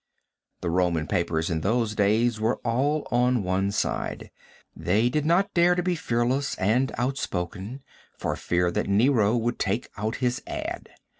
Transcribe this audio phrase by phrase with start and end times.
[0.61, 4.31] The Roman papers in those days were all on one side.
[4.75, 7.83] They did not dare to be fearless and outspoken,
[8.17, 10.89] for fear that Nero would take out his ad.